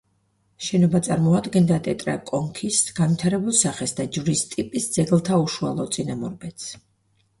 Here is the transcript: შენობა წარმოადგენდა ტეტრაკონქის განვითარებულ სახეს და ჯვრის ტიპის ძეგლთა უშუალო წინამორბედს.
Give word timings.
შენობა 0.67 1.01
წარმოადგენდა 1.07 1.77
ტეტრაკონქის 1.87 2.79
განვითარებულ 3.01 3.55
სახეს 3.61 3.95
და 4.01 4.07
ჯვრის 4.17 4.43
ტიპის 4.55 4.89
ძეგლთა 4.97 5.41
უშუალო 5.45 5.87
წინამორბედს. 5.99 6.67